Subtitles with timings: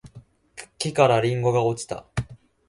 [0.79, 2.07] 木からりんごが落ちた